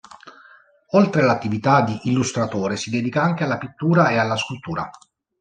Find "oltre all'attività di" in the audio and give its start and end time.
0.93-2.09